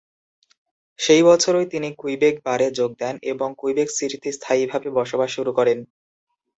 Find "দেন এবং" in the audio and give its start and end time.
2.99-3.49